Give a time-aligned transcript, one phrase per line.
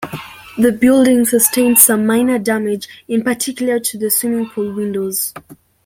[0.57, 5.31] The building sustained some minor damage, in particular to the swimming pool windows.